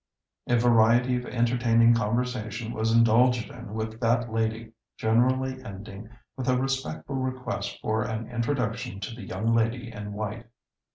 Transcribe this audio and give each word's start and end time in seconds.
A 0.47 0.57
variety 0.57 1.15
of 1.15 1.27
entertaining 1.27 1.93
conversation 1.93 2.73
was 2.73 2.91
indulged 2.91 3.51
in 3.51 3.71
with 3.75 3.99
that 3.99 4.33
lady, 4.33 4.71
generally 4.97 5.63
ending 5.63 6.09
with 6.35 6.49
a 6.49 6.57
respectful 6.57 7.17
request 7.17 7.77
for 7.83 8.01
an 8.01 8.27
introduction 8.27 8.99
to 8.99 9.13
the 9.13 9.27
young 9.27 9.53
lady 9.53 9.91
in 9.91 10.13
white. 10.13 10.47